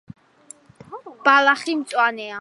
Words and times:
ბალახი 1.29 1.79
მწვანეა 1.83 2.29